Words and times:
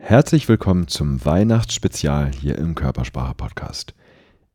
Herzlich 0.00 0.48
willkommen 0.48 0.86
zum 0.86 1.22
Weihnachtsspezial 1.24 2.30
hier 2.32 2.56
im 2.56 2.76
Körpersprache 2.76 3.34
Podcast. 3.34 3.94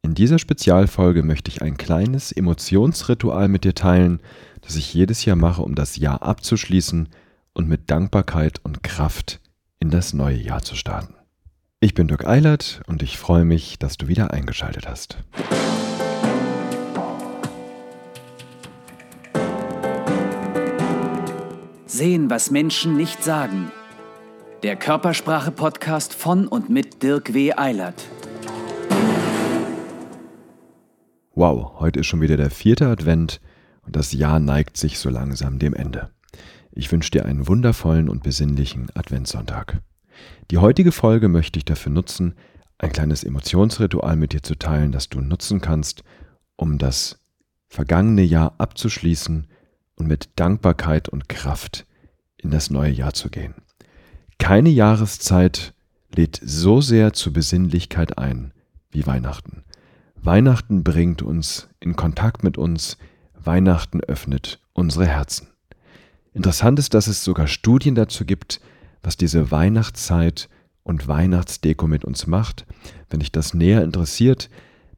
In 0.01 0.15
dieser 0.15 0.39
Spezialfolge 0.39 1.21
möchte 1.21 1.51
ich 1.51 1.61
ein 1.61 1.75
kleines 1.75 2.31
Emotionsritual 2.31 3.49
mit 3.49 3.65
dir 3.65 3.75
teilen, 3.75 4.21
das 4.61 4.77
ich 4.77 4.93
jedes 4.93 5.25
Jahr 5.25 5.35
mache, 5.35 5.61
um 5.61 5.75
das 5.75 5.97
Jahr 5.97 6.23
abzuschließen 6.23 7.09
und 7.53 7.67
mit 7.67 7.91
Dankbarkeit 7.91 8.61
und 8.63 8.83
Kraft 8.83 9.41
in 9.79 9.91
das 9.91 10.13
neue 10.13 10.37
Jahr 10.37 10.63
zu 10.63 10.75
starten. 10.75 11.13
Ich 11.81 11.93
bin 11.93 12.07
Dirk 12.07 12.25
Eilert 12.25 12.81
und 12.87 13.03
ich 13.03 13.17
freue 13.17 13.45
mich, 13.45 13.77
dass 13.77 13.97
du 13.97 14.07
wieder 14.07 14.31
eingeschaltet 14.31 14.87
hast. 14.87 15.17
Sehen, 21.85 22.29
was 22.29 22.49
Menschen 22.49 22.95
nicht 22.95 23.21
sagen. 23.23 23.71
Der 24.63 24.77
Körpersprache-Podcast 24.77 26.13
von 26.13 26.47
und 26.47 26.69
mit 26.69 27.03
Dirk 27.03 27.33
W. 27.33 27.51
Eilert. 27.51 28.07
Wow, 31.35 31.81
heute 31.81 31.99
ist 31.99 32.07
schon 32.07 32.21
wieder 32.21 32.37
der 32.37 32.49
vierte 32.49 32.87
Advent 32.87 33.41
und 33.85 33.97
das 33.97 34.13
Jahr 34.13 34.39
neigt 34.39 34.77
sich 34.77 34.99
so 34.99 35.09
langsam 35.09 35.59
dem 35.59 35.73
Ende. 35.73 36.11
Ich 36.71 36.89
wünsche 36.93 37.11
dir 37.11 37.25
einen 37.25 37.45
wundervollen 37.49 38.07
und 38.07 38.23
besinnlichen 38.23 38.89
Adventssonntag. 38.95 39.81
Die 40.49 40.59
heutige 40.59 40.93
Folge 40.93 41.27
möchte 41.27 41.59
ich 41.59 41.65
dafür 41.65 41.91
nutzen, 41.91 42.35
ein 42.77 42.93
kleines 42.93 43.25
Emotionsritual 43.25 44.15
mit 44.15 44.31
dir 44.31 44.43
zu 44.43 44.55
teilen, 44.55 44.93
das 44.93 45.09
du 45.09 45.19
nutzen 45.19 45.59
kannst, 45.59 46.05
um 46.55 46.77
das 46.77 47.19
vergangene 47.67 48.23
Jahr 48.23 48.55
abzuschließen 48.59 49.45
und 49.97 50.07
mit 50.07 50.29
Dankbarkeit 50.37 51.09
und 51.09 51.27
Kraft 51.27 51.85
in 52.37 52.49
das 52.49 52.69
neue 52.69 52.91
Jahr 52.91 53.13
zu 53.13 53.29
gehen. 53.29 53.55
Keine 54.43 54.71
Jahreszeit 54.71 55.73
lädt 56.13 56.37
so 56.43 56.81
sehr 56.81 57.13
zur 57.13 57.31
Besinnlichkeit 57.31 58.17
ein 58.17 58.51
wie 58.91 59.07
Weihnachten. 59.07 59.63
Weihnachten 60.17 60.83
bringt 60.83 61.21
uns 61.21 61.69
in 61.79 61.95
Kontakt 61.95 62.43
mit 62.43 62.57
uns, 62.57 62.97
Weihnachten 63.41 64.01
öffnet 64.01 64.59
unsere 64.73 65.07
Herzen. 65.07 65.47
Interessant 66.33 66.77
ist, 66.77 66.93
dass 66.93 67.07
es 67.07 67.23
sogar 67.23 67.47
Studien 67.47 67.95
dazu 67.95 68.25
gibt, 68.25 68.59
was 69.01 69.15
diese 69.15 69.49
Weihnachtszeit 69.49 70.49
und 70.83 71.07
Weihnachtsdeko 71.07 71.87
mit 71.87 72.03
uns 72.03 72.27
macht. 72.27 72.65
Wenn 73.09 73.21
dich 73.21 73.31
das 73.31 73.53
näher 73.53 73.81
interessiert, 73.81 74.49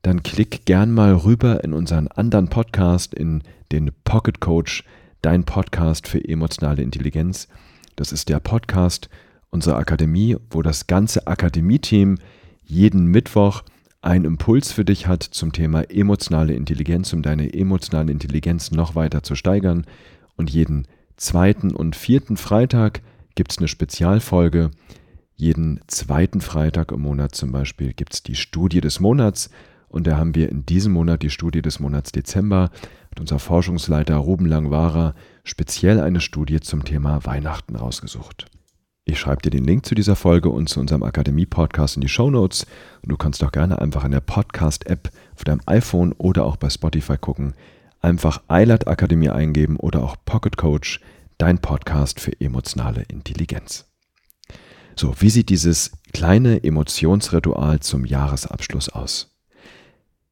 dann 0.02 0.24
klick 0.24 0.66
gern 0.66 0.92
mal 0.92 1.14
rüber 1.14 1.64
in 1.64 1.74
unseren 1.74 2.08
anderen 2.08 2.50
Podcast, 2.50 3.14
in 3.14 3.44
den 3.72 3.92
Pocket 4.06 4.40
Coach, 4.40 4.84
dein 5.22 5.44
Podcast 5.44 6.08
für 6.08 6.28
emotionale 6.28 6.82
Intelligenz. 6.82 7.48
Das 7.96 8.12
ist 8.12 8.28
der 8.30 8.40
Podcast 8.40 9.08
unserer 9.56 9.78
Akademie, 9.78 10.36
wo 10.52 10.62
das 10.62 10.86
ganze 10.86 11.28
Akademie-Team 11.28 12.18
jeden 12.64 13.08
Mittwoch 13.08 13.64
einen 14.02 14.26
Impuls 14.26 14.72
für 14.74 14.84
dich 14.86 15.08
hat 15.08 15.24
zum 15.24 15.54
Thema 15.54 15.90
emotionale 15.90 16.54
Intelligenz, 16.54 17.14
um 17.14 17.22
deine 17.24 17.54
emotionale 17.54 18.12
Intelligenz 18.12 18.72
noch 18.72 18.96
weiter 18.96 19.24
zu 19.24 19.34
steigern. 19.34 19.86
Und 20.36 20.50
jeden 20.50 20.88
zweiten 21.16 21.74
und 21.74 21.96
vierten 21.96 22.36
Freitag 22.36 23.02
gibt 23.36 23.54
es 23.54 23.58
eine 23.58 23.70
Spezialfolge. 23.70 24.72
Jeden 25.36 25.80
zweiten 25.88 26.42
Freitag 26.42 26.92
im 26.92 27.02
Monat 27.02 27.34
zum 27.34 27.54
Beispiel 27.54 27.94
gibt 27.94 28.14
es 28.14 28.24
die 28.24 28.36
Studie 28.36 28.82
des 28.82 29.00
Monats. 29.00 29.50
Und 29.88 30.06
da 30.06 30.18
haben 30.18 30.36
wir 30.36 30.50
in 30.50 30.66
diesem 30.66 30.92
Monat 30.92 31.24
die 31.24 31.30
Studie 31.30 31.62
des 31.62 31.80
Monats 31.80 32.12
Dezember 32.12 32.72
hat 33.10 33.20
unser 33.22 33.40
Forschungsleiter 33.40 34.18
Ruben 34.18 34.48
Langwara 34.48 35.16
speziell 35.46 36.02
eine 36.02 36.20
Studie 36.20 36.60
zum 36.60 36.84
Thema 36.84 37.26
Weihnachten 37.26 37.78
rausgesucht. 37.78 38.48
Ich 39.08 39.20
schreibe 39.20 39.44
dir 39.44 39.52
den 39.52 39.66
Link 39.66 39.86
zu 39.86 39.94
dieser 39.94 40.16
Folge 40.16 40.50
und 40.50 40.68
zu 40.68 40.80
unserem 40.80 41.04
Akademie-Podcast 41.04 41.96
in 41.96 42.02
die 42.02 42.10
Show 42.10 42.32
Notes 42.32 42.66
und 43.04 43.12
du 43.12 43.18
kannst 43.18 43.44
auch 43.44 43.52
gerne 43.52 43.80
einfach 43.80 44.04
in 44.04 44.10
der 44.10 44.20
Podcast-App 44.20 45.12
auf 45.36 45.44
deinem 45.44 45.62
iPhone 45.68 46.12
oder 46.14 46.44
auch 46.44 46.58
bei 46.58 46.72
Spotify 46.72 47.16
gucken. 47.16 47.54
Einfach 48.02 48.42
Eilert 48.48 48.88
Akademie 48.88 49.30
eingeben 49.30 49.78
oder 49.78 50.04
auch 50.04 50.16
Pocket 50.26 50.58
Coach, 50.58 51.02
dein 51.38 51.60
Podcast 51.60 52.20
für 52.20 52.32
emotionale 52.42 53.04
Intelligenz. 53.04 53.86
So, 54.96 55.14
wie 55.20 55.30
sieht 55.30 55.50
dieses 55.50 55.92
kleine 56.12 56.64
Emotionsritual 56.64 57.82
zum 57.82 58.06
Jahresabschluss 58.06 58.90
aus? 58.90 59.38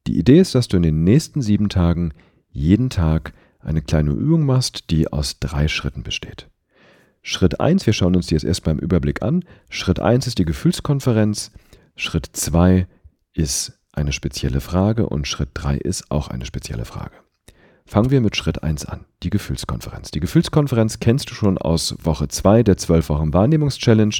Die 0.08 0.18
Idee 0.18 0.40
ist, 0.40 0.56
dass 0.56 0.66
du 0.66 0.78
in 0.78 0.82
den 0.82 1.04
nächsten 1.04 1.42
sieben 1.42 1.68
Tagen 1.68 2.12
jeden 2.50 2.90
Tag 2.90 3.34
eine 3.60 3.82
kleine 3.82 4.10
Übung 4.10 4.44
machst, 4.44 4.90
die 4.90 5.12
aus 5.12 5.38
drei 5.38 5.68
Schritten 5.68 6.02
besteht. 6.02 6.48
Schritt 7.26 7.58
1, 7.58 7.86
wir 7.86 7.94
schauen 7.94 8.14
uns 8.14 8.26
die 8.26 8.34
jetzt 8.34 8.44
erst 8.44 8.64
beim 8.64 8.78
Überblick 8.78 9.22
an. 9.22 9.46
Schritt 9.70 9.98
1 9.98 10.26
ist 10.26 10.38
die 10.38 10.44
Gefühlskonferenz. 10.44 11.52
Schritt 11.96 12.28
2 12.30 12.86
ist 13.32 13.78
eine 13.94 14.12
spezielle 14.12 14.60
Frage 14.60 15.08
und 15.08 15.26
Schritt 15.26 15.48
3 15.54 15.78
ist 15.78 16.10
auch 16.10 16.28
eine 16.28 16.44
spezielle 16.44 16.84
Frage. 16.84 17.14
Fangen 17.86 18.10
wir 18.10 18.20
mit 18.20 18.36
Schritt 18.36 18.62
1 18.62 18.84
an, 18.84 19.06
die 19.22 19.30
Gefühlskonferenz. 19.30 20.10
Die 20.10 20.20
Gefühlskonferenz 20.20 21.00
kennst 21.00 21.30
du 21.30 21.34
schon 21.34 21.56
aus 21.56 21.96
Woche 22.02 22.28
2 22.28 22.62
der 22.62 22.76
12 22.76 23.08
Wochen 23.08 23.32
Wahrnehmungs-Challenge. 23.32 24.16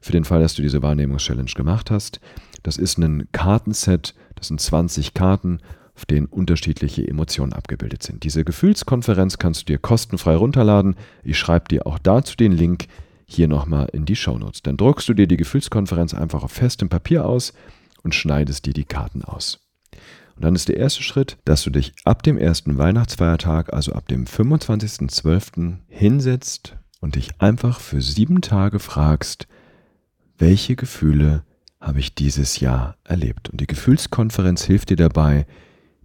Für 0.00 0.12
den 0.12 0.24
Fall, 0.24 0.40
dass 0.40 0.54
du 0.54 0.62
diese 0.62 0.80
Wahrnehmungs-Challenge 0.80 1.50
gemacht 1.56 1.90
hast. 1.90 2.20
Das 2.62 2.76
ist 2.76 2.98
ein 2.98 3.26
Kartenset, 3.32 4.14
das 4.36 4.46
sind 4.46 4.60
20 4.60 5.12
Karten 5.12 5.58
auf 5.94 6.06
denen 6.06 6.26
unterschiedliche 6.26 7.06
Emotionen 7.06 7.52
abgebildet 7.52 8.02
sind. 8.02 8.24
Diese 8.24 8.44
Gefühlskonferenz 8.44 9.38
kannst 9.38 9.62
du 9.62 9.64
dir 9.66 9.78
kostenfrei 9.78 10.34
runterladen. 10.34 10.96
Ich 11.22 11.38
schreibe 11.38 11.68
dir 11.68 11.86
auch 11.86 11.98
dazu 11.98 12.36
den 12.36 12.52
Link 12.52 12.86
hier 13.26 13.48
nochmal 13.48 13.88
in 13.92 14.04
die 14.04 14.16
Shownotes. 14.16 14.62
Dann 14.62 14.76
druckst 14.76 15.08
du 15.08 15.14
dir 15.14 15.26
die 15.26 15.36
Gefühlskonferenz 15.36 16.14
einfach 16.14 16.42
auf 16.42 16.52
festem 16.52 16.88
Papier 16.88 17.24
aus 17.24 17.52
und 18.02 18.14
schneidest 18.14 18.66
dir 18.66 18.74
die 18.74 18.84
Karten 18.84 19.22
aus. 19.22 19.60
Und 20.36 20.44
dann 20.44 20.56
ist 20.56 20.68
der 20.68 20.76
erste 20.76 21.02
Schritt, 21.02 21.38
dass 21.44 21.62
du 21.62 21.70
dich 21.70 21.92
ab 22.04 22.22
dem 22.24 22.38
ersten 22.38 22.76
Weihnachtsfeiertag, 22.76 23.72
also 23.72 23.92
ab 23.92 24.08
dem 24.08 24.24
25.12., 24.24 25.76
hinsetzt 25.88 26.76
und 27.00 27.14
dich 27.14 27.40
einfach 27.40 27.80
für 27.80 28.02
sieben 28.02 28.40
Tage 28.40 28.80
fragst, 28.80 29.46
welche 30.38 30.74
Gefühle 30.74 31.44
habe 31.80 32.00
ich 32.00 32.14
dieses 32.14 32.60
Jahr 32.60 32.96
erlebt. 33.04 33.50
Und 33.50 33.60
die 33.60 33.66
Gefühlskonferenz 33.66 34.64
hilft 34.64 34.90
dir 34.90 34.96
dabei, 34.96 35.46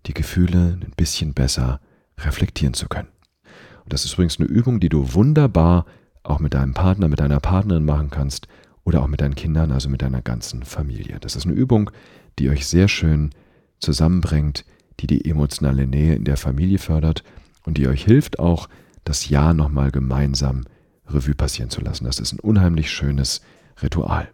die 0.05 0.13
Gefühle 0.13 0.79
ein 0.81 0.93
bisschen 0.95 1.33
besser 1.33 1.79
reflektieren 2.17 2.73
zu 2.73 2.87
können. 2.87 3.09
Und 3.83 3.93
das 3.93 4.05
ist 4.05 4.13
übrigens 4.13 4.39
eine 4.39 4.47
Übung, 4.47 4.79
die 4.79 4.89
du 4.89 5.13
wunderbar 5.13 5.85
auch 6.23 6.39
mit 6.39 6.53
deinem 6.53 6.73
Partner, 6.73 7.07
mit 7.07 7.19
deiner 7.19 7.39
Partnerin 7.39 7.85
machen 7.85 8.09
kannst 8.09 8.47
oder 8.83 9.01
auch 9.01 9.07
mit 9.07 9.21
deinen 9.21 9.35
Kindern, 9.35 9.71
also 9.71 9.89
mit 9.89 10.01
deiner 10.01 10.21
ganzen 10.21 10.63
Familie. 10.63 11.17
Das 11.19 11.35
ist 11.35 11.45
eine 11.45 11.55
Übung, 11.55 11.91
die 12.37 12.49
euch 12.49 12.67
sehr 12.67 12.87
schön 12.87 13.31
zusammenbringt, 13.79 14.65
die 14.99 15.07
die 15.07 15.29
emotionale 15.29 15.87
Nähe 15.87 16.15
in 16.15 16.25
der 16.25 16.37
Familie 16.37 16.77
fördert 16.77 17.23
und 17.63 17.77
die 17.77 17.87
euch 17.87 18.03
hilft 18.03 18.39
auch, 18.39 18.67
das 19.05 19.29
Jahr 19.29 19.53
nochmal 19.53 19.91
gemeinsam 19.91 20.65
Revue 21.07 21.33
passieren 21.33 21.69
zu 21.69 21.81
lassen. 21.81 22.05
Das 22.05 22.19
ist 22.19 22.33
ein 22.33 22.39
unheimlich 22.39 22.91
schönes 22.91 23.41
Ritual. 23.81 24.29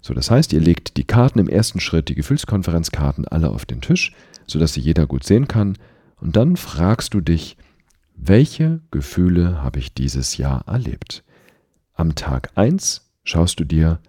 So, 0.00 0.14
das 0.14 0.30
heißt, 0.30 0.52
ihr 0.52 0.60
legt 0.60 0.96
die 0.96 1.04
Karten 1.04 1.38
im 1.38 1.48
ersten 1.48 1.80
Schritt, 1.80 2.08
die 2.08 2.14
Gefühlskonferenzkarten, 2.14 3.26
alle 3.26 3.50
auf 3.50 3.66
den 3.66 3.80
Tisch 3.80 4.12
sodass 4.48 4.72
sie 4.72 4.80
jeder 4.80 5.06
gut 5.06 5.24
sehen 5.24 5.46
kann. 5.48 5.76
Und 6.20 6.36
dann 6.36 6.56
fragst 6.56 7.14
du 7.14 7.20
dich, 7.20 7.56
welche 8.16 8.80
Gefühle 8.90 9.62
habe 9.62 9.78
ich 9.78 9.94
dieses 9.94 10.36
Jahr 10.36 10.66
erlebt? 10.66 11.22
Am 11.94 12.14
Tag 12.14 12.50
1 12.56 13.08
schaust 13.22 13.60
du 13.60 13.64
dir 13.64 14.00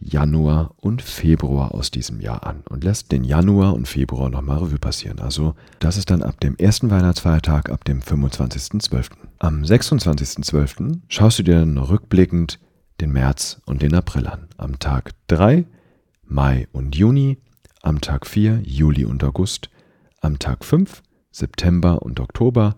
Januar 0.00 0.74
und 0.76 1.02
Februar 1.02 1.74
aus 1.74 1.90
diesem 1.90 2.20
Jahr 2.20 2.46
an 2.46 2.62
und 2.68 2.84
lässt 2.84 3.10
den 3.10 3.24
Januar 3.24 3.74
und 3.74 3.88
Februar 3.88 4.30
nochmal 4.30 4.58
Revue 4.58 4.78
passieren. 4.78 5.18
Also 5.18 5.54
das 5.80 5.96
ist 5.96 6.10
dann 6.10 6.22
ab 6.22 6.40
dem 6.40 6.56
ersten 6.56 6.90
Weihnachtsfeiertag, 6.90 7.70
ab 7.70 7.84
dem 7.84 8.00
25.12. 8.00 9.10
Am 9.38 9.62
26.12. 9.62 11.00
schaust 11.08 11.40
du 11.40 11.42
dir 11.42 11.58
dann 11.58 11.78
rückblickend 11.78 12.60
den 13.00 13.12
März 13.12 13.60
und 13.66 13.82
den 13.82 13.94
April 13.94 14.28
an. 14.28 14.48
Am 14.56 14.78
Tag 14.78 15.12
3 15.26 15.66
Mai 16.24 16.68
und 16.72 16.94
Juni, 16.94 17.38
am 17.82 18.00
Tag 18.00 18.26
4 18.26 18.60
Juli 18.64 19.04
und 19.04 19.24
August, 19.24 19.70
am 20.20 20.38
Tag 20.38 20.64
5 20.64 21.02
September 21.30 22.02
und 22.02 22.20
Oktober, 22.20 22.76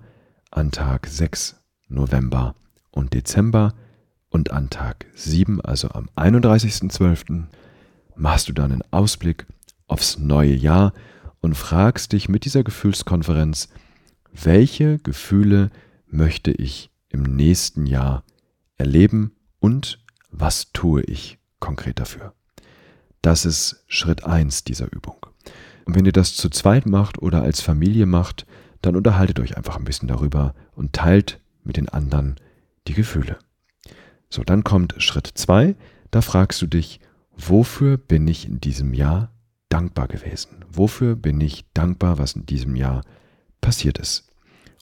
an 0.50 0.70
Tag 0.70 1.06
6 1.06 1.56
November 1.88 2.54
und 2.90 3.14
Dezember 3.14 3.74
und 4.28 4.50
an 4.50 4.70
Tag 4.70 5.06
7, 5.14 5.60
also 5.60 5.88
am 5.90 6.08
31.12., 6.16 7.44
machst 8.16 8.48
du 8.48 8.52
dann 8.52 8.72
einen 8.72 8.84
Ausblick 8.90 9.46
aufs 9.86 10.18
neue 10.18 10.54
Jahr 10.54 10.92
und 11.40 11.54
fragst 11.54 12.12
dich 12.12 12.28
mit 12.28 12.44
dieser 12.44 12.62
Gefühlskonferenz, 12.62 13.68
welche 14.32 14.98
Gefühle 14.98 15.70
möchte 16.06 16.52
ich 16.52 16.90
im 17.08 17.22
nächsten 17.22 17.86
Jahr 17.86 18.24
erleben 18.76 19.32
und 19.58 20.04
was 20.30 20.72
tue 20.72 21.02
ich 21.02 21.38
konkret 21.58 21.98
dafür. 21.98 22.34
Das 23.22 23.44
ist 23.44 23.84
Schritt 23.86 24.24
1 24.24 24.64
dieser 24.64 24.90
Übung. 24.92 25.29
Und 25.84 25.94
wenn 25.94 26.06
ihr 26.06 26.12
das 26.12 26.34
zu 26.34 26.48
zweit 26.50 26.86
macht 26.86 27.20
oder 27.20 27.42
als 27.42 27.60
Familie 27.60 28.06
macht, 28.06 28.46
dann 28.82 28.96
unterhaltet 28.96 29.40
euch 29.40 29.56
einfach 29.56 29.76
ein 29.76 29.84
bisschen 29.84 30.08
darüber 30.08 30.54
und 30.74 30.92
teilt 30.92 31.40
mit 31.64 31.76
den 31.76 31.88
anderen 31.88 32.36
die 32.86 32.94
Gefühle. 32.94 33.38
So, 34.28 34.42
dann 34.42 34.64
kommt 34.64 34.94
Schritt 34.98 35.26
2. 35.34 35.74
Da 36.10 36.22
fragst 36.22 36.62
du 36.62 36.66
dich, 36.66 37.00
wofür 37.36 37.96
bin 37.96 38.26
ich 38.28 38.46
in 38.46 38.60
diesem 38.60 38.94
Jahr 38.94 39.32
dankbar 39.68 40.08
gewesen? 40.08 40.64
Wofür 40.72 41.16
bin 41.16 41.40
ich 41.40 41.64
dankbar, 41.74 42.18
was 42.18 42.32
in 42.32 42.46
diesem 42.46 42.76
Jahr 42.76 43.02
passiert 43.60 43.98
ist? 43.98 44.30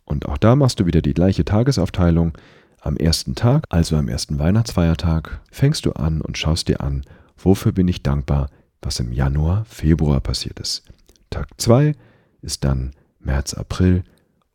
Und 0.05 0.27
auch 0.27 0.39
da 0.39 0.57
machst 0.57 0.81
du 0.81 0.87
wieder 0.87 1.03
die 1.03 1.15
gleiche 1.15 1.45
Tagesaufteilung. 1.45 2.37
Am 2.81 2.97
ersten 2.97 3.35
Tag, 3.35 3.65
also 3.69 3.97
am 3.97 4.09
ersten 4.09 4.39
Weihnachtsfeiertag, 4.39 5.41
fängst 5.51 5.85
du 5.85 5.93
an 5.93 6.21
und 6.21 6.39
schaust 6.39 6.69
dir 6.69 6.81
an, 6.81 7.05
wofür 7.37 7.73
bin 7.73 7.89
ich 7.89 8.03
dankbar, 8.03 8.49
was 8.83 9.01
im 9.01 9.13
Januar, 9.13 9.65
Februar 9.65 10.21
passiert 10.21 10.61
ist. 10.61 10.85
Tag 11.31 11.49
2 11.59 11.95
ist 12.43 12.65
dann 12.65 12.93
März, 13.21 13.55
April 13.55 14.05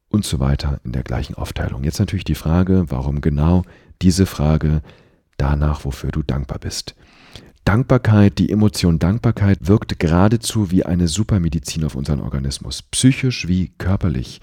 und 0.09 0.25
so 0.25 0.39
weiter 0.39 0.79
in 0.83 0.91
der 0.91 1.03
gleichen 1.03 1.35
Aufteilung. 1.35 1.83
Jetzt 1.83 1.99
natürlich 1.99 2.23
die 2.23 2.35
Frage, 2.35 2.85
warum 2.89 3.21
genau 3.21 3.63
diese 4.01 4.25
Frage 4.25 4.81
danach, 5.37 5.85
wofür 5.85 6.11
du 6.11 6.21
dankbar 6.21 6.59
bist. 6.59 6.95
Dankbarkeit, 7.65 8.39
die 8.39 8.51
Emotion 8.51 8.99
Dankbarkeit 8.99 9.67
wirkt 9.67 9.97
geradezu 9.97 10.69
wie 10.69 10.83
eine 10.85 11.07
Supermedizin 11.07 11.85
auf 11.85 11.95
unseren 11.95 12.19
Organismus, 12.19 12.81
psychisch 12.81 13.47
wie 13.47 13.69
körperlich. 13.77 14.41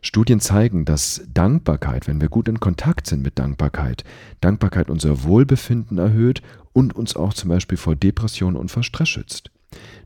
Studien 0.00 0.40
zeigen, 0.40 0.84
dass 0.84 1.22
Dankbarkeit, 1.32 2.06
wenn 2.06 2.20
wir 2.20 2.28
gut 2.28 2.48
in 2.48 2.60
Kontakt 2.60 3.06
sind 3.06 3.22
mit 3.22 3.38
Dankbarkeit, 3.38 4.04
Dankbarkeit 4.40 4.90
unser 4.90 5.24
Wohlbefinden 5.24 5.98
erhöht 5.98 6.42
und 6.72 6.94
uns 6.94 7.16
auch 7.16 7.34
zum 7.34 7.50
Beispiel 7.50 7.78
vor 7.78 7.96
Depressionen 7.96 8.56
und 8.56 8.70
vor 8.70 8.82
Stress 8.82 9.08
schützt. 9.08 9.50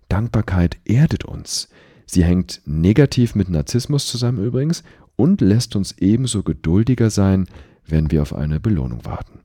Dankbarkeit 0.08 0.78
erdet 0.84 1.24
uns. 1.24 1.68
Sie 2.06 2.24
hängt 2.24 2.60
negativ 2.64 3.34
mit 3.34 3.48
Narzissmus 3.48 4.06
zusammen 4.06 4.44
übrigens 4.44 4.82
und 5.16 5.40
lässt 5.40 5.76
uns 5.76 5.92
ebenso 5.98 6.42
geduldiger 6.42 7.10
sein, 7.10 7.46
wenn 7.86 8.10
wir 8.10 8.22
auf 8.22 8.34
eine 8.34 8.60
Belohnung 8.60 9.04
warten. 9.04 9.40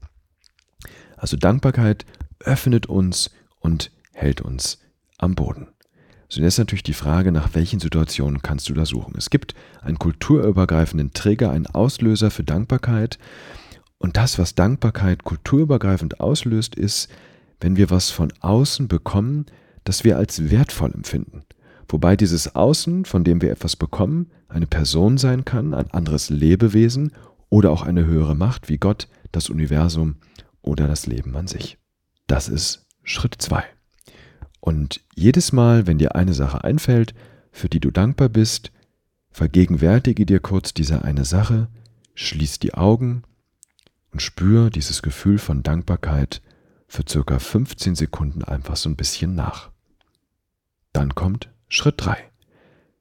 Also 1.18 1.38
Dankbarkeit 1.38 2.06
öffnet 2.40 2.86
uns 2.86 3.32
und 3.60 3.92
hält 4.14 4.42
uns 4.42 4.80
am 5.18 5.36
Boden. 5.36 5.68
So 6.30 6.42
jetzt 6.42 6.58
natürlich 6.58 6.84
die 6.84 6.94
Frage, 6.94 7.32
nach 7.32 7.56
welchen 7.56 7.80
Situationen 7.80 8.42
kannst 8.42 8.68
du 8.68 8.74
da 8.74 8.86
suchen. 8.86 9.14
Es 9.18 9.30
gibt 9.30 9.56
einen 9.82 9.98
kulturübergreifenden 9.98 11.14
Trigger, 11.14 11.52
einen 11.52 11.68
Auslöser 11.68 12.32
für 12.32 12.44
Dankbarkeit. 12.44 13.18
Und 13.98 14.18
das, 14.18 14.38
was 14.38 14.54
Dankbarkeit 14.54 15.24
kulturübergreifend 15.24 16.20
auslöst, 16.20 16.76
ist, 16.76 17.10
wenn 17.62 17.78
wir 17.78 17.90
was 17.90 18.12
von 18.12 18.32
außen 18.42 18.88
bekommen, 18.88 19.46
das 19.86 20.04
wir 20.04 20.18
als 20.18 20.52
wertvoll 20.52 20.92
empfinden. 20.94 21.44
Wobei 21.88 22.18
dieses 22.18 22.56
Außen, 22.56 23.06
von 23.06 23.24
dem 23.24 23.42
wir 23.42 23.52
etwas 23.52 23.78
bekommen, 23.78 24.30
eine 24.50 24.68
Person 24.68 25.18
sein 25.18 25.46
kann, 25.46 25.74
ein 25.74 25.92
anderes 25.92 26.30
Lebewesen 26.30 27.14
oder 27.50 27.72
auch 27.72 27.84
eine 27.84 28.06
höhere 28.06 28.36
Macht 28.36 28.68
wie 28.68 28.78
Gott, 28.78 29.08
das 29.32 29.50
Universum 29.50 30.18
oder 30.62 30.88
das 30.88 31.08
Leben 31.08 31.36
an 31.38 31.48
sich. 31.48 31.78
Das 32.28 32.50
ist 32.50 32.86
Schritt 33.04 33.36
2. 33.40 33.64
Und 34.60 35.02
jedes 35.16 35.52
Mal, 35.52 35.88
wenn 35.88 35.98
dir 35.98 36.16
eine 36.16 36.34
Sache 36.34 36.64
einfällt, 36.64 37.14
für 37.52 37.70
die 37.70 37.80
du 37.80 37.92
dankbar 37.92 38.30
bist, 38.30 38.72
vergegenwärtige 39.32 40.26
dir 40.26 40.40
kurz 40.40 40.74
diese 40.74 41.04
eine 41.04 41.26
Sache, 41.26 41.68
schließ 42.16 42.60
die 42.60 42.74
Augen 42.74 43.24
und 44.12 44.22
spür 44.22 44.70
dieses 44.70 45.02
Gefühl 45.02 45.38
von 45.38 45.64
Dankbarkeit 45.64 46.42
für 46.88 47.04
circa 47.08 47.40
15 47.40 47.96
Sekunden 47.96 48.44
einfach 48.44 48.76
so 48.76 48.90
ein 48.90 48.96
bisschen 48.96 49.36
nach. 49.36 49.72
Dann 50.94 51.14
kommt 51.16 51.50
Schritt 51.68 51.96
3. 51.98 52.18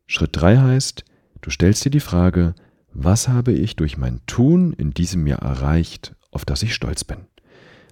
Schritt 0.06 0.30
3 0.32 0.58
heißt, 0.58 1.04
du 1.40 1.50
stellst 1.50 1.84
dir 1.84 1.90
die 1.90 2.00
Frage, 2.00 2.54
was 2.92 3.28
habe 3.28 3.52
ich 3.52 3.76
durch 3.76 3.96
mein 3.96 4.20
Tun 4.26 4.72
in 4.72 4.90
diesem 4.92 5.26
Jahr 5.26 5.42
erreicht, 5.42 6.14
auf 6.30 6.44
das 6.44 6.62
ich 6.62 6.74
stolz 6.74 7.04
bin. 7.04 7.26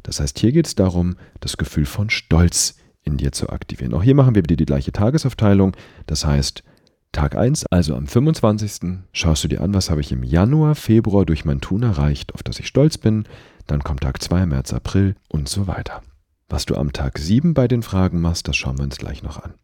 Das 0.03 0.21
heißt, 0.21 0.39
hier 0.39 0.53
geht 0.53 0.67
es 0.67 0.75
darum, 0.75 1.17
das 1.41 1.57
Gefühl 1.57 1.87
von 1.87 2.11
Stolz 2.11 2.77
in 3.05 3.17
dir 3.17 3.33
zu 3.33 3.51
aktivieren. 3.51 3.95
Auch 3.95 4.03
hier 4.03 4.15
machen 4.15 4.35
wir 4.35 4.43
wieder 4.43 4.57
die 4.57 4.67
gleiche 4.67 4.93
Tagesaufteilung. 4.93 5.77
Das 6.07 6.25
heißt, 6.25 6.63
Tag 7.13 7.37
1, 7.37 7.67
also 7.67 7.95
am 7.95 8.07
25. 8.07 8.99
schaust 9.13 9.45
du 9.45 9.49
dir 9.49 9.61
an, 9.61 9.73
was 9.73 9.91
habe 9.91 10.01
ich 10.01 10.11
im 10.11 10.25
Januar, 10.25 10.75
Februar 10.75 11.25
durch 11.25 11.45
mein 11.45 11.61
Tun 11.61 11.83
erreicht, 11.83 12.35
auf 12.35 12.43
das 12.43 12.59
ich 12.59 12.67
stolz 12.67 12.99
bin. 12.99 13.25
Dann 13.67 13.85
kommt 13.85 14.01
Tag 14.01 14.21
2, 14.23 14.47
März, 14.47 14.73
April 14.73 15.15
und 15.29 15.49
so 15.49 15.67
weiter. 15.67 16.03
Was 16.49 16.67
du 16.67 16.75
am 16.75 16.93
Tag 16.93 17.19
7 17.19 17.55
bei 17.55 17.69
den 17.69 17.83
Fragen 17.83 18.21
machst, 18.21 18.49
das 18.49 18.57
schauen 18.57 18.79
wir 18.79 18.85
uns 18.85 18.99
gleich 18.99 19.23
noch 19.23 19.43
an. 19.43 19.55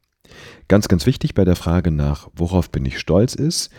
Ganz, 0.68 0.86
ganz 0.86 1.06
wichtig 1.06 1.34
bei 1.34 1.44
der 1.44 1.56
Frage 1.56 1.90
nach, 1.90 2.28
worauf 2.34 2.70
bin 2.70 2.86
ich 2.86 2.98
stolz 2.98 3.34
ist, 3.34 3.70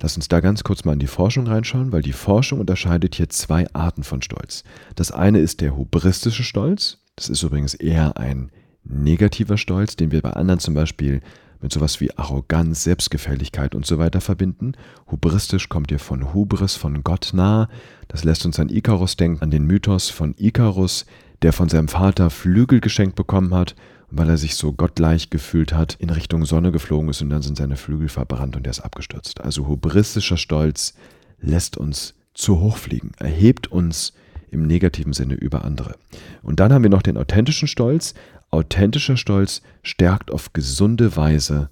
Lass 0.00 0.16
uns 0.16 0.28
da 0.28 0.40
ganz 0.40 0.62
kurz 0.62 0.84
mal 0.84 0.92
in 0.92 0.98
die 0.98 1.06
Forschung 1.06 1.46
reinschauen, 1.46 1.90
weil 1.90 2.02
die 2.02 2.12
Forschung 2.12 2.60
unterscheidet 2.60 3.14
hier 3.14 3.30
zwei 3.30 3.66
Arten 3.72 4.04
von 4.04 4.20
Stolz. 4.20 4.62
Das 4.94 5.10
eine 5.10 5.38
ist 5.38 5.62
der 5.62 5.74
hubristische 5.74 6.44
Stolz. 6.44 6.98
Das 7.16 7.30
ist 7.30 7.42
übrigens 7.42 7.72
eher 7.72 8.18
ein 8.18 8.50
negativer 8.88 9.58
Stolz, 9.58 9.96
den 9.96 10.12
wir 10.12 10.22
bei 10.22 10.30
anderen 10.30 10.60
zum 10.60 10.74
Beispiel 10.74 11.20
mit 11.60 11.72
sowas 11.72 12.00
wie 12.00 12.16
Arroganz, 12.16 12.84
Selbstgefälligkeit 12.84 13.74
und 13.74 13.86
so 13.86 13.98
weiter 13.98 14.20
verbinden. 14.20 14.72
Hubristisch 15.10 15.68
kommt 15.68 15.90
hier 15.90 15.98
von 15.98 16.34
Hubris, 16.34 16.76
von 16.76 17.02
Gott 17.02 17.30
nah. 17.32 17.68
Das 18.08 18.24
lässt 18.24 18.44
uns 18.44 18.60
an 18.60 18.68
Ikarus 18.68 19.16
denken, 19.16 19.42
an 19.42 19.50
den 19.50 19.64
Mythos 19.64 20.10
von 20.10 20.34
Ikarus, 20.38 21.06
der 21.42 21.52
von 21.52 21.68
seinem 21.68 21.88
Vater 21.88 22.30
Flügel 22.30 22.80
geschenkt 22.80 23.16
bekommen 23.16 23.54
hat 23.54 23.74
weil 24.10 24.28
er 24.28 24.36
sich 24.36 24.54
so 24.54 24.72
gottgleich 24.72 25.30
gefühlt 25.30 25.72
hat, 25.72 25.94
in 25.94 26.10
Richtung 26.10 26.44
Sonne 26.44 26.72
geflogen 26.72 27.08
ist 27.08 27.22
und 27.22 27.30
dann 27.30 27.42
sind 27.42 27.56
seine 27.56 27.76
Flügel 27.76 28.08
verbrannt 28.08 28.56
und 28.56 28.66
er 28.66 28.70
ist 28.70 28.80
abgestürzt. 28.80 29.40
Also 29.40 29.66
hubristischer 29.66 30.36
Stolz 30.36 30.94
lässt 31.40 31.76
uns 31.76 32.14
zu 32.34 32.60
hoch 32.60 32.76
fliegen, 32.76 33.12
erhebt 33.18 33.68
uns 33.68 34.12
im 34.50 34.66
negativen 34.66 35.12
Sinne 35.12 35.34
über 35.34 35.64
andere. 35.64 35.96
Und 36.42 36.60
dann 36.60 36.72
haben 36.72 36.82
wir 36.82 36.90
noch 36.90 37.02
den 37.02 37.16
authentischen 37.16 37.66
Stolz. 37.66 38.14
Authentischer 38.56 39.18
Stolz 39.18 39.60
stärkt 39.82 40.30
auf 40.30 40.54
gesunde 40.54 41.14
Weise 41.14 41.68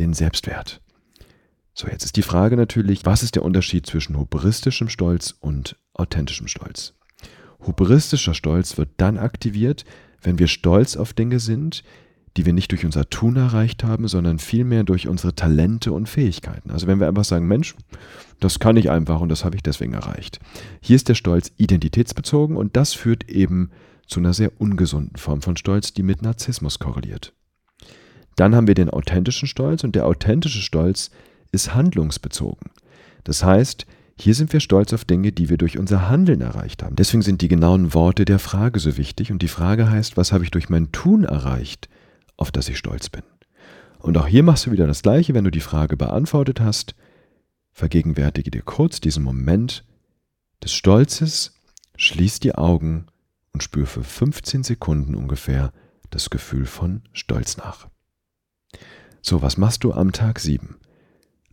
den 0.00 0.14
Selbstwert. 0.14 0.80
So, 1.74 1.86
jetzt 1.86 2.04
ist 2.04 2.16
die 2.16 2.22
Frage 2.22 2.56
natürlich, 2.56 3.06
was 3.06 3.22
ist 3.22 3.36
der 3.36 3.44
Unterschied 3.44 3.86
zwischen 3.86 4.18
hubristischem 4.18 4.88
Stolz 4.88 5.36
und 5.38 5.76
authentischem 5.92 6.48
Stolz? 6.48 6.94
Hubristischer 7.64 8.34
Stolz 8.34 8.76
wird 8.76 8.88
dann 8.96 9.16
aktiviert, 9.16 9.84
wenn 10.22 10.40
wir 10.40 10.48
stolz 10.48 10.96
auf 10.96 11.12
Dinge 11.12 11.38
sind, 11.38 11.84
die 12.36 12.44
wir 12.44 12.52
nicht 12.52 12.72
durch 12.72 12.84
unser 12.84 13.08
Tun 13.08 13.36
erreicht 13.36 13.84
haben, 13.84 14.08
sondern 14.08 14.40
vielmehr 14.40 14.82
durch 14.82 15.06
unsere 15.06 15.36
Talente 15.36 15.92
und 15.92 16.08
Fähigkeiten. 16.08 16.72
Also 16.72 16.88
wenn 16.88 16.98
wir 16.98 17.06
einfach 17.06 17.24
sagen, 17.24 17.46
Mensch, 17.46 17.76
das 18.40 18.58
kann 18.58 18.76
ich 18.76 18.90
einfach 18.90 19.20
und 19.20 19.28
das 19.28 19.44
habe 19.44 19.54
ich 19.54 19.62
deswegen 19.62 19.94
erreicht. 19.94 20.40
Hier 20.80 20.96
ist 20.96 21.08
der 21.08 21.14
Stolz 21.14 21.52
identitätsbezogen 21.58 22.56
und 22.56 22.76
das 22.76 22.92
führt 22.92 23.28
eben 23.28 23.70
zu 24.06 24.20
einer 24.20 24.34
sehr 24.34 24.60
ungesunden 24.60 25.16
Form 25.16 25.42
von 25.42 25.56
Stolz, 25.56 25.92
die 25.92 26.02
mit 26.02 26.22
Narzissmus 26.22 26.78
korreliert. 26.78 27.32
Dann 28.36 28.54
haben 28.54 28.66
wir 28.66 28.74
den 28.74 28.90
authentischen 28.90 29.48
Stolz 29.48 29.84
und 29.84 29.94
der 29.94 30.06
authentische 30.06 30.60
Stolz 30.60 31.10
ist 31.52 31.74
handlungsbezogen. 31.74 32.70
Das 33.22 33.44
heißt, 33.44 33.86
hier 34.16 34.34
sind 34.34 34.52
wir 34.52 34.60
stolz 34.60 34.92
auf 34.92 35.04
Dinge, 35.04 35.32
die 35.32 35.48
wir 35.48 35.56
durch 35.56 35.78
unser 35.78 36.08
Handeln 36.08 36.40
erreicht 36.40 36.82
haben. 36.82 36.96
Deswegen 36.96 37.22
sind 37.22 37.42
die 37.42 37.48
genauen 37.48 37.94
Worte 37.94 38.24
der 38.24 38.38
Frage 38.38 38.78
so 38.78 38.96
wichtig 38.96 39.32
und 39.32 39.42
die 39.42 39.48
Frage 39.48 39.90
heißt, 39.90 40.16
was 40.16 40.32
habe 40.32 40.44
ich 40.44 40.50
durch 40.50 40.68
mein 40.68 40.92
Tun 40.92 41.24
erreicht, 41.24 41.88
auf 42.36 42.52
das 42.52 42.68
ich 42.68 42.78
stolz 42.78 43.08
bin? 43.08 43.22
Und 43.98 44.16
auch 44.18 44.26
hier 44.26 44.42
machst 44.42 44.66
du 44.66 44.70
wieder 44.70 44.86
das 44.86 45.02
Gleiche, 45.02 45.34
wenn 45.34 45.44
du 45.44 45.50
die 45.50 45.60
Frage 45.60 45.96
beantwortet 45.96 46.60
hast. 46.60 46.94
Vergegenwärtige 47.72 48.50
dir 48.50 48.62
kurz 48.62 49.00
diesen 49.00 49.24
Moment 49.24 49.84
des 50.62 50.72
Stolzes, 50.72 51.54
schließ 51.96 52.38
die 52.40 52.54
Augen 52.54 53.06
und 53.54 53.62
spür 53.62 53.86
für 53.86 54.04
15 54.04 54.64
Sekunden 54.64 55.14
ungefähr 55.14 55.72
das 56.10 56.28
Gefühl 56.28 56.66
von 56.66 57.02
Stolz 57.12 57.56
nach. 57.56 57.88
So, 59.22 59.40
was 59.40 59.56
machst 59.56 59.84
du 59.84 59.92
am 59.92 60.12
Tag 60.12 60.38
7? 60.40 60.76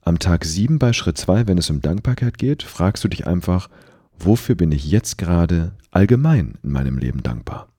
Am 0.02 0.20
Tag 0.20 0.44
7 0.44 0.80
bei 0.80 0.94
Schritt 0.94 1.18
2, 1.18 1.48
wenn 1.48 1.58
es 1.58 1.70
um 1.70 1.80
Dankbarkeit 1.80 2.38
geht, 2.38 2.64
fragst 2.64 3.04
du 3.04 3.08
dich 3.08 3.28
einfach, 3.28 3.70
wofür 4.18 4.56
bin 4.56 4.72
ich 4.72 4.90
jetzt 4.90 5.18
gerade 5.18 5.74
allgemein 5.92 6.58
in 6.64 6.72
meinem 6.72 6.98
Leben 6.98 7.24
dankbar? 7.24 7.70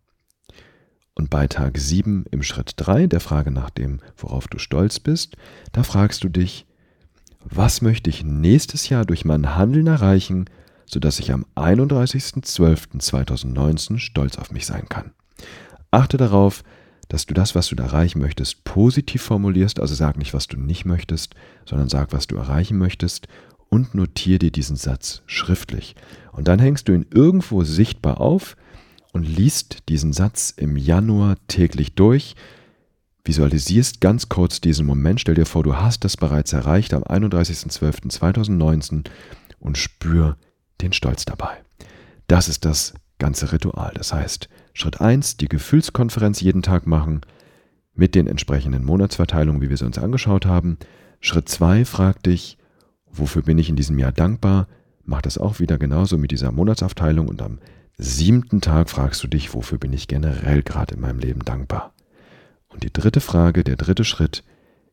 Und 1.15 1.29
bei 1.29 1.47
Tag 1.47 1.77
7 1.77 2.25
im 2.31 2.43
Schritt 2.43 2.75
3, 2.77 3.07
der 3.09 3.21
Frage 3.21 3.51
nach 3.51 3.71
dem, 3.71 4.01
worauf 4.17 4.49
du 4.49 4.59
stolz 4.59 4.99
bist, 4.99 5.37
da 5.73 5.83
fragst 5.83 6.25
du 6.25 6.29
dich, 6.29 6.65
was 7.45 7.83
möchte 7.83 8.09
ich 8.09 8.25
nächstes 8.25 8.89
Jahr 8.89 9.05
durch 9.05 9.25
mein 9.25 9.57
Handeln 9.57 9.89
erreichen, 9.89 10.47
sodass 10.93 11.19
ich 11.19 11.33
am 11.33 11.47
31.12.2019 11.57 13.99
stolz 13.99 14.37
auf 14.37 14.53
mich 14.53 14.67
sein 14.67 14.91
kann. 14.91 15.13
Achte 15.91 16.19
darauf, 16.19 16.63
dass 17.09 17.25
du 17.27 17.35
das, 17.35 17.55
was 17.55 17.69
du 17.69 17.77
erreichen 17.77 18.21
möchtest, 18.21 18.65
positiv 18.65 19.23
formulierst. 19.23 19.79
Also 19.81 19.95
sag 19.95 20.19
nicht, 20.19 20.35
was 20.35 20.49
du 20.49 20.59
nicht 20.59 20.85
möchtest, 20.85 21.37
sondern 21.67 21.89
sag, 21.89 22.13
was 22.13 22.27
du 22.27 22.37
erreichen 22.37 22.77
möchtest 22.79 23.29
und 23.69 23.95
notiere 23.95 24.39
dir 24.39 24.51
diesen 24.51 24.77
Satz 24.77 25.23
schriftlich. 25.27 25.95
Und 26.33 26.49
dann 26.49 26.59
hängst 26.59 26.89
du 26.89 26.93
ihn 26.93 27.07
irgendwo 27.13 27.65
sichtbar 27.65 28.21
auf 28.21 28.57
und 29.13 29.23
liest 29.25 29.89
diesen 29.89 30.13
Satz 30.13 30.53
im 30.57 30.77
Januar 30.77 31.37
täglich 31.49 31.95
durch. 31.95 32.35
Visualisierst 33.25 34.01
ganz 34.01 34.29
kurz 34.29 34.61
diesen 34.61 34.85
Moment. 34.85 35.21
Stell 35.21 35.37
dir 35.37 35.47
vor, 35.47 35.63
du 35.63 35.77
hast 35.77 36.05
das 36.05 36.19
bereits 36.19 36.53
erreicht 36.53 36.93
am 36.93 37.03
31.12.2019 37.03 39.07
und 39.59 39.79
spür 39.79 40.37
den 40.83 40.93
Stolz 40.93 41.25
dabei. 41.25 41.63
Das 42.27 42.49
ist 42.49 42.65
das 42.65 42.95
ganze 43.19 43.53
Ritual. 43.53 43.93
Das 43.95 44.13
heißt, 44.13 44.49
Schritt 44.75 45.01
1, 45.01 45.37
die 45.37 45.49
Gefühlskonferenz 45.49 46.41
jeden 46.41 46.63
Tag 46.63 46.87
machen 46.87 47.21
mit 47.95 48.15
den 48.15 48.27
entsprechenden 48.27 48.85
Monatsverteilungen, 48.85 49.61
wie 49.61 49.71
wir 49.71 49.77
sie 49.77 49.87
uns 49.87 49.99
angeschaut 49.99 50.47
haben. 50.47 50.79
Schritt 51.21 51.49
2, 51.49 51.85
frag 51.85 52.23
dich, 52.23 52.59
wofür 53.07 53.43
bin 53.43 53.59
ich 53.59 53.69
in 53.69 53.77
diesem 53.77 53.99
Jahr 53.99 54.13
dankbar? 54.13 54.67
Mach 55.05 55.23
das 55.23 55.39
auch 55.39 55.61
wieder 55.61 55.79
genauso 55.79 56.17
mit 56.19 56.31
dieser 56.31 56.53
Monatsaufteilung 56.53 57.29
und 57.29 57.43
am 57.43 57.59
siebten 57.99 58.61
Tag 58.61 58.89
fragst 58.91 59.23
du 59.23 59.29
dich, 59.29 59.53
wofür 59.55 59.79
bin 59.79 59.93
ich 59.93 60.09
generell 60.09 60.63
gerade 60.63 60.95
in 60.95 61.01
meinem 61.01 61.19
Leben 61.19 61.45
dankbar? 61.45 61.93
Und 62.69 62.83
die 62.83 62.93
dritte 62.93 63.21
Frage, 63.21 63.65
der 63.65 63.77
dritte 63.77 64.05
Schritt 64.05 64.43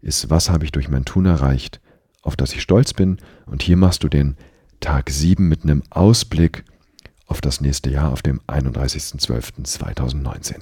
ist, 0.01 0.29
was 0.29 0.50
habe 0.50 0.65
ich 0.65 0.72
durch 0.72 0.89
mein 0.89 1.05
Tun 1.05 1.25
erreicht, 1.25 1.79
auf 2.22 2.36
das 2.36 2.53
ich 2.53 2.62
stolz 2.62 2.93
bin? 2.93 3.17
Und 3.46 3.63
hier 3.63 3.77
machst 3.77 4.03
du 4.03 4.10
den 4.10 4.36
Tag 4.80 5.10
7 5.10 5.48
mit 5.48 5.64
einem 5.64 5.84
Ausblick 5.90 6.64
auf 7.28 7.42
das 7.42 7.60
nächste 7.60 7.90
Jahr, 7.90 8.14
auf 8.14 8.22
dem 8.22 8.40
31.12.2019. 8.48 10.62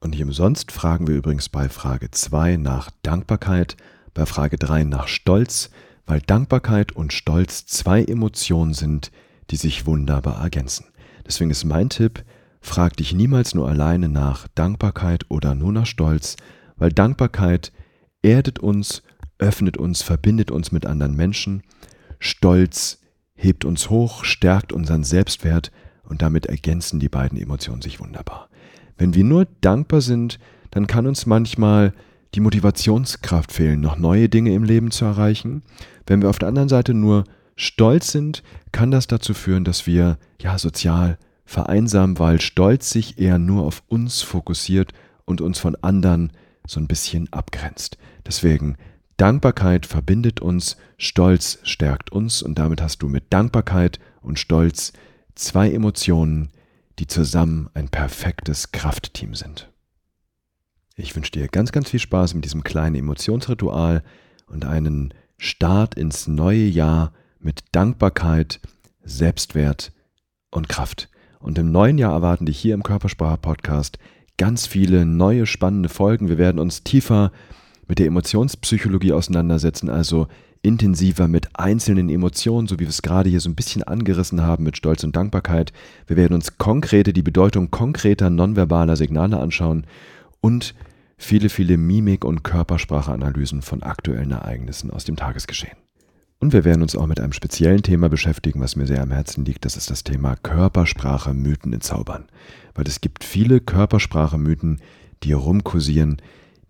Und 0.00 0.10
nicht 0.10 0.22
umsonst 0.22 0.70
fragen 0.70 1.08
wir 1.08 1.16
übrigens 1.16 1.48
bei 1.48 1.68
Frage 1.68 2.10
2 2.10 2.56
nach 2.56 2.90
Dankbarkeit, 3.02 3.76
bei 4.14 4.24
Frage 4.24 4.56
3 4.56 4.84
nach 4.84 5.08
Stolz, 5.08 5.70
weil 6.06 6.20
Dankbarkeit 6.20 6.92
und 6.92 7.12
Stolz 7.12 7.66
zwei 7.66 8.04
Emotionen 8.04 8.72
sind, 8.72 9.10
die 9.50 9.56
sich 9.56 9.84
wunderbar 9.84 10.40
ergänzen. 10.40 10.86
Deswegen 11.26 11.50
ist 11.50 11.64
mein 11.64 11.88
Tipp, 11.88 12.24
frag 12.60 12.96
dich 12.96 13.14
niemals 13.14 13.54
nur 13.54 13.68
alleine 13.68 14.08
nach 14.08 14.46
Dankbarkeit 14.54 15.24
oder 15.28 15.56
nur 15.56 15.72
nach 15.72 15.86
Stolz, 15.86 16.36
weil 16.76 16.92
Dankbarkeit 16.92 17.72
erdet 18.22 18.60
uns, 18.60 19.02
öffnet 19.38 19.76
uns, 19.76 20.02
verbindet 20.02 20.52
uns 20.52 20.70
mit 20.70 20.86
anderen 20.86 21.16
Menschen. 21.16 21.64
Stolz 22.20 23.00
hebt 23.34 23.64
uns 23.64 23.90
hoch, 23.90 24.24
stärkt 24.24 24.72
unseren 24.72 25.04
Selbstwert 25.04 25.70
und 26.04 26.22
damit 26.22 26.46
ergänzen 26.46 27.00
die 27.00 27.08
beiden 27.08 27.38
Emotionen 27.38 27.82
sich 27.82 28.00
wunderbar. 28.00 28.48
Wenn 28.96 29.14
wir 29.14 29.24
nur 29.24 29.46
dankbar 29.60 30.00
sind, 30.00 30.38
dann 30.70 30.86
kann 30.86 31.06
uns 31.06 31.26
manchmal 31.26 31.92
die 32.34 32.40
Motivationskraft 32.40 33.52
fehlen, 33.52 33.80
noch 33.80 33.96
neue 33.96 34.28
Dinge 34.28 34.54
im 34.54 34.64
Leben 34.64 34.90
zu 34.90 35.04
erreichen. 35.04 35.62
Wenn 36.06 36.20
wir 36.20 36.30
auf 36.30 36.38
der 36.38 36.48
anderen 36.48 36.68
Seite 36.68 36.94
nur 36.94 37.24
stolz 37.56 38.10
sind, 38.10 38.42
kann 38.72 38.90
das 38.90 39.06
dazu 39.06 39.34
führen, 39.34 39.64
dass 39.64 39.86
wir 39.86 40.18
ja 40.40 40.58
sozial 40.58 41.18
vereinsamen, 41.44 42.18
weil 42.18 42.40
Stolz 42.40 42.90
sich 42.90 43.18
eher 43.18 43.38
nur 43.38 43.64
auf 43.64 43.82
uns 43.88 44.22
fokussiert 44.22 44.92
und 45.24 45.40
uns 45.40 45.58
von 45.58 45.76
anderen 45.76 46.32
so 46.66 46.80
ein 46.80 46.88
bisschen 46.88 47.32
abgrenzt. 47.32 47.98
Deswegen 48.26 48.76
Dankbarkeit 49.16 49.86
verbindet 49.86 50.40
uns, 50.40 50.76
Stolz 50.98 51.58
stärkt 51.62 52.10
uns 52.10 52.42
und 52.42 52.58
damit 52.58 52.82
hast 52.82 53.02
du 53.02 53.08
mit 53.08 53.32
Dankbarkeit 53.32 54.00
und 54.20 54.38
Stolz 54.38 54.92
zwei 55.34 55.70
Emotionen, 55.70 56.50
die 56.98 57.06
zusammen 57.06 57.68
ein 57.74 57.88
perfektes 57.88 58.72
Kraftteam 58.72 59.34
sind. 59.34 59.70
Ich 60.96 61.14
wünsche 61.16 61.32
dir 61.32 61.48
ganz, 61.48 61.72
ganz 61.72 61.90
viel 61.90 62.00
Spaß 62.00 62.34
mit 62.34 62.44
diesem 62.44 62.62
kleinen 62.62 62.96
Emotionsritual 62.96 64.02
und 64.46 64.64
einen 64.64 65.12
Start 65.38 65.96
ins 65.96 66.26
neue 66.26 66.66
Jahr 66.66 67.12
mit 67.40 67.64
Dankbarkeit, 67.72 68.60
Selbstwert 69.02 69.92
und 70.50 70.68
Kraft. 70.68 71.08
Und 71.40 71.58
im 71.58 71.72
neuen 71.72 71.98
Jahr 71.98 72.12
erwarten 72.12 72.46
dich 72.46 72.58
hier 72.58 72.74
im 72.74 72.82
Körpersprache-Podcast 72.82 73.98
ganz 74.38 74.66
viele 74.66 75.04
neue 75.04 75.46
spannende 75.46 75.88
Folgen. 75.88 76.28
Wir 76.28 76.38
werden 76.38 76.58
uns 76.58 76.84
tiefer 76.84 77.32
mit 77.88 77.98
der 77.98 78.06
Emotionspsychologie 78.06 79.12
auseinandersetzen, 79.12 79.88
also 79.88 80.28
intensiver 80.62 81.28
mit 81.28 81.48
einzelnen 81.54 82.08
Emotionen, 82.08 82.66
so 82.66 82.76
wie 82.76 82.80
wir 82.80 82.88
es 82.88 83.02
gerade 83.02 83.28
hier 83.28 83.40
so 83.40 83.50
ein 83.50 83.54
bisschen 83.54 83.82
angerissen 83.82 84.42
haben 84.42 84.64
mit 84.64 84.76
Stolz 84.76 85.04
und 85.04 85.14
Dankbarkeit. 85.14 85.72
Wir 86.06 86.16
werden 86.16 86.34
uns 86.34 86.56
konkrete, 86.56 87.12
die 87.12 87.22
Bedeutung 87.22 87.70
konkreter 87.70 88.30
nonverbaler 88.30 88.96
Signale 88.96 89.38
anschauen 89.38 89.86
und 90.40 90.74
viele, 91.18 91.50
viele 91.50 91.76
Mimik- 91.76 92.24
und 92.24 92.44
Körperspracheanalysen 92.44 93.60
von 93.60 93.82
aktuellen 93.82 94.30
Ereignissen 94.30 94.90
aus 94.90 95.04
dem 95.04 95.16
Tagesgeschehen. 95.16 95.76
Und 96.40 96.52
wir 96.52 96.64
werden 96.64 96.82
uns 96.82 96.96
auch 96.96 97.06
mit 97.06 97.20
einem 97.20 97.32
speziellen 97.32 97.82
Thema 97.82 98.08
beschäftigen, 98.08 98.60
was 98.60 98.76
mir 98.76 98.86
sehr 98.86 99.02
am 99.02 99.10
Herzen 99.10 99.44
liegt. 99.44 99.64
Das 99.64 99.76
ist 99.76 99.90
das 99.90 100.04
Thema 100.04 100.36
Körpersprache, 100.36 101.32
Mythen 101.32 101.72
in 101.72 101.80
Zaubern. 101.80 102.24
Weil 102.74 102.86
es 102.86 103.00
gibt 103.00 103.24
viele 103.24 103.60
Körpersprache-Mythen, 103.60 104.80
die 105.22 105.30
herumkursieren, 105.30 106.20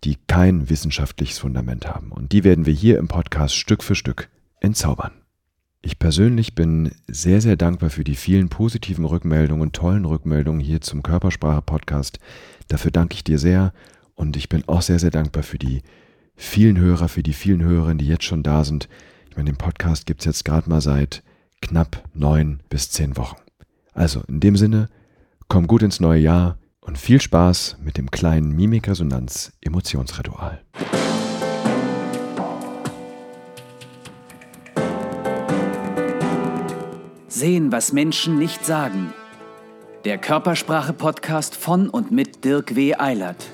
die 0.05 0.17
kein 0.27 0.69
wissenschaftliches 0.69 1.39
Fundament 1.39 1.87
haben. 1.87 2.11
Und 2.11 2.31
die 2.31 2.43
werden 2.43 2.65
wir 2.65 2.73
hier 2.73 2.99
im 2.99 3.07
Podcast 3.07 3.55
Stück 3.55 3.83
für 3.83 3.95
Stück 3.95 4.29
entzaubern. 4.59 5.11
Ich 5.81 5.99
persönlich 5.99 6.55
bin 6.55 6.91
sehr, 7.07 7.41
sehr 7.41 7.57
dankbar 7.57 7.89
für 7.89 8.03
die 8.03 8.15
vielen 8.15 8.49
positiven 8.49 9.05
Rückmeldungen, 9.05 9.71
tollen 9.71 10.05
Rückmeldungen 10.05 10.61
hier 10.61 10.81
zum 10.81 11.03
Körpersprache-Podcast. 11.03 12.19
Dafür 12.67 12.91
danke 12.91 13.15
ich 13.15 13.23
dir 13.23 13.39
sehr 13.39 13.73
und 14.15 14.37
ich 14.37 14.49
bin 14.49 14.63
auch 14.67 14.81
sehr, 14.81 14.99
sehr 14.99 15.11
dankbar 15.11 15.43
für 15.43 15.59
die 15.59 15.81
vielen 16.35 16.79
Hörer, 16.79 17.07
für 17.07 17.23
die 17.23 17.33
vielen 17.33 17.63
Hörerinnen, 17.63 17.97
die 17.97 18.07
jetzt 18.07 18.23
schon 18.23 18.43
da 18.43 18.63
sind. 18.63 18.89
Ich 19.29 19.37
meine, 19.37 19.51
den 19.51 19.57
Podcast 19.57 20.05
gibt 20.05 20.21
es 20.21 20.25
jetzt 20.25 20.45
gerade 20.45 20.69
mal 20.69 20.81
seit 20.81 21.23
knapp 21.61 22.03
neun 22.13 22.61
bis 22.69 22.91
zehn 22.91 23.17
Wochen. 23.17 23.37
Also 23.93 24.21
in 24.27 24.39
dem 24.39 24.55
Sinne, 24.55 24.87
komm 25.47 25.67
gut 25.67 25.83
ins 25.83 25.99
neue 25.99 26.21
Jahr 26.21 26.57
und 26.85 26.97
viel 26.97 27.21
Spaß 27.21 27.77
mit 27.83 27.97
dem 27.97 28.09
kleinen 28.11 28.55
Mimikresonanz-Emotionsritual. 28.55 30.61
Sehen, 37.27 37.71
was 37.71 37.91
Menschen 37.91 38.37
nicht 38.37 38.63
sagen. 38.65 39.13
Der 40.05 40.17
Körpersprache-Podcast 40.17 41.55
von 41.55 41.89
und 41.89 42.11
mit 42.11 42.45
Dirk 42.45 42.75
W. 42.75 42.95
Eilert. 42.95 43.49